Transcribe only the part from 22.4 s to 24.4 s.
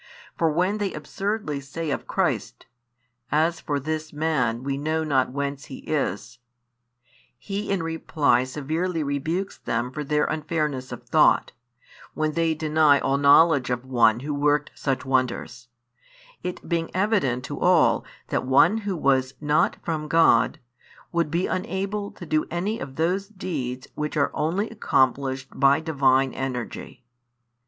any of those deeds which are